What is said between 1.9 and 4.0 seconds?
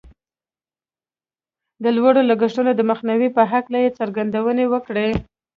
لوړو لګښتونو د مخنیوي په هکله یې